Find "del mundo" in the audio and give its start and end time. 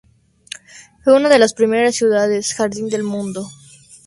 2.89-3.45